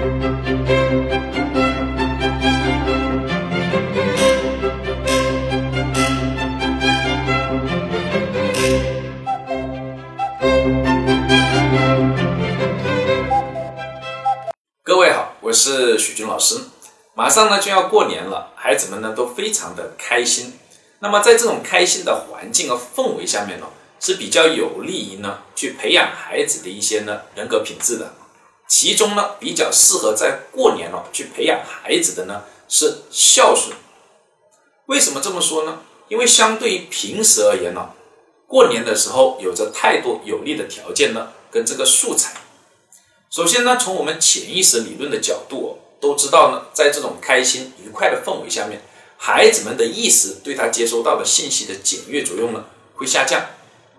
[0.00, 0.06] 各
[14.96, 16.58] 位好，我是许军老师。
[17.14, 20.58] 马上呢就要过年了，孩子们呢都非常的开心。
[21.00, 23.66] 那么在这种开心的环境和氛围下面呢，
[24.00, 28.14] 是比较有利于呢去培养孩子的一些呢人格品质的。
[28.70, 33.76] 其中呢比较适合在过年了去培养孩子的呢是孝顺。
[34.86, 35.80] 为什么这么说呢？
[36.06, 37.90] 因为相对于平时而言呢，
[38.46, 42.34] 过年的时候有着太多有利的条件呢跟这个素材。
[43.28, 48.80] 首先呢，从我们潜意识理论的角度哦，都知道呢，在这种开心愉快的氛围下面，
[49.16, 53.44] 孩子们的意识对他接收到的信息的检阅作用呢会下降。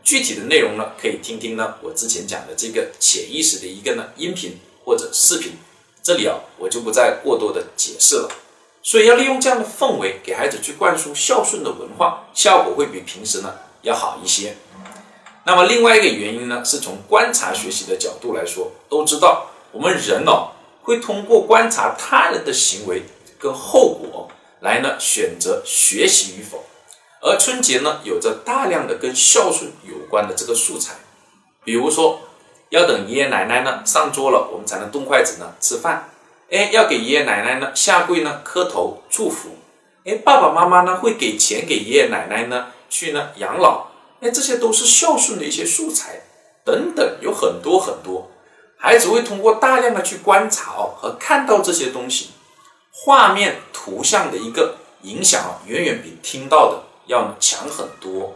[0.03, 5.53] 具体的内容呢，可以听听呢我之前讲的这个潜意识的一个呢音频或者视频，
[6.01, 8.29] 这里啊我就不再过多的解释了。
[8.83, 13.53] 所以要利用这样的氛围给孩子去灌输孝顺的文化，效果会比平时呢
[13.83, 14.55] 要好一些。
[15.45, 23.03] 那么另外一个原因呢，是从观察学习的角度来说，都知道我们人哦会通过观察他人的行为
[23.37, 24.29] 跟后果
[24.61, 26.63] 来呢选择学习与否。
[27.21, 30.93] 而春节呢有着大量的跟孝顺有关的这个素材，
[31.63, 32.19] 比如说
[32.69, 36.09] 要等爷爷奶奶呢上桌了，我们才能动筷子呢吃饭。
[36.51, 39.55] 哎，要给爷爷奶奶呢下跪呢磕头祝福。
[40.03, 43.87] 哎，爸爸妈妈呢会给钱给爷爷奶奶呢去呢养老。
[44.19, 46.21] 哎，这些都是孝顺的一些素材，
[46.65, 48.29] 等等，有很多很多。
[48.77, 52.31] 孩子会通过大量的去观察哦，和看到这些东西，
[52.91, 58.35] 画面、图像的一个影响啊，远远比听到的要强很多。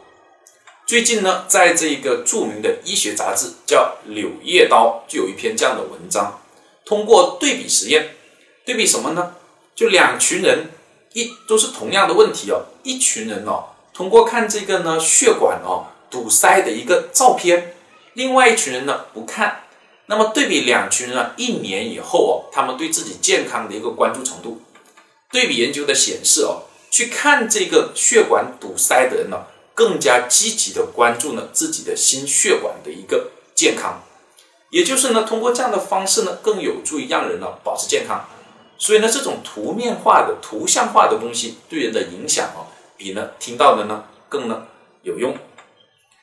[0.86, 6.40] 最近呢，在这个著名的医学杂志叫《柳叶刀》，就有一篇这样的文章，
[6.86, 8.16] 通过对比实验，
[8.64, 9.34] 对比什么呢？
[9.74, 10.70] 就两群人，
[11.14, 13.70] 一都是同样的问题哦，一群人哦。
[13.96, 17.76] 通过看这个呢血管哦堵塞的一个照片，
[18.14, 19.64] 另外一群人呢不看，
[20.06, 24.62] 那么对比两群人啊一年以后哦，他们对自己健康的一个关注程度，
[25.32, 34.02] 对比研究的显示哦，去看这个血管堵塞的人呢，更加积极的关注呢自己的心血管的一个健康，
[34.72, 38.26] 也就是呢通过这样的方式呢，更有助于让人呢保持健康，
[38.78, 42.66] 所以呢这种图面化的图像化的东西对人的影响哦。
[42.98, 44.66] 比呢听到的呢更呢
[45.04, 45.38] 有用，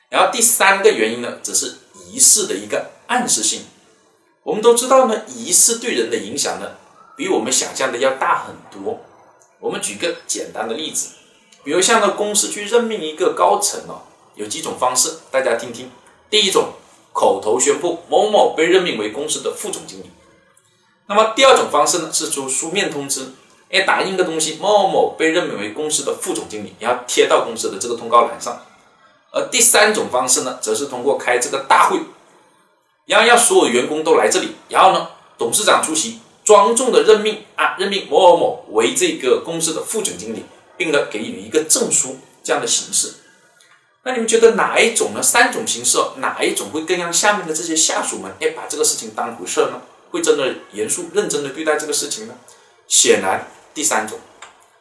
[0.09, 1.75] 然后第三个原因呢，则是
[2.07, 3.61] 仪式的一个暗示性。
[4.41, 6.71] 我们都知道呢，仪式对人的影响呢，
[7.15, 8.99] 比我们想象的要大很多。
[9.59, 11.09] 我们举个简单的例子，
[11.63, 14.01] 比如像呢公司去任命一个高层哦，
[14.35, 15.89] 有几种方式，大家听听。
[16.29, 16.73] 第一种，
[17.13, 20.09] 口头宣布某某被任命为公司的副总经理。
[21.07, 23.33] 那么第二种方式呢，是出书面通知。
[23.69, 28.61] 哎，打印个东西，某某某被任命为公司的副总经理，然后贴到公司的这个通告栏上。
[29.31, 31.99] 而第三种方式呢，则是通过开这个大会，
[33.07, 35.07] 然后要所有员工都来这里，然后呢，
[35.39, 40.43] 董事长出席，庄重的任命啊，任命某某某为这个公司的副总经理，
[40.77, 43.13] 并呢给予一个证书这样的形式。
[44.03, 45.21] 那你们觉得哪一种呢？
[45.21, 49.81] 三种形式，哪一种会更让下面的这些下属们哎把这个事情当回事呢？
[50.11, 52.35] 会真的严肃认真的对待这个事情呢？
[52.87, 53.47] 显然。
[53.75, 54.19] 第三种，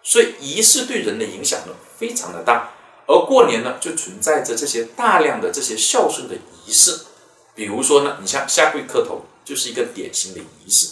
[0.02, 2.74] 所以仪式对人的影响呢非常的大，
[3.06, 6.34] 而过年呢就存在着这些大量的这些孝顺的
[6.66, 7.06] 仪式，
[7.54, 10.88] 比如说呢，你像下跪磕头就是一个典型的仪式，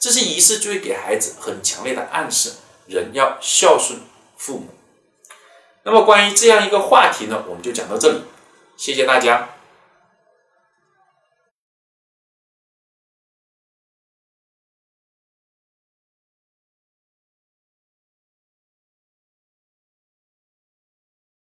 [0.00, 2.52] 这些仪式就会给孩子很强烈的暗示，
[2.86, 4.00] 人要孝顺
[4.42, 4.66] 父母。
[5.84, 8.24] 那么关于这样一个话题呢，我们就讲到这里，
[8.76, 9.50] 谢谢大家。